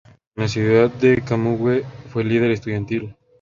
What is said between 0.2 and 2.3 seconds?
En la ciudad de Camagüey fue